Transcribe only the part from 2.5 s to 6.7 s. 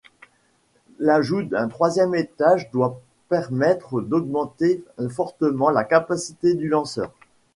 doit permettre d'augmenter fortement la capacité du